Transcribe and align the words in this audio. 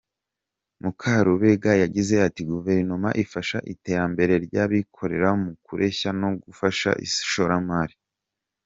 Mukarubega 0.81 1.71
yagize 1.83 2.15
ati 2.27 2.41
“Guverinoma 2.51 3.09
ifasha 3.23 3.57
iterambere 3.73 4.33
ry’abikorera 4.45 5.29
mu 5.41 5.51
kureshya 5.65 6.09
no 6.21 6.29
gufasha 6.45 6.89
ishoramari. 7.07 7.95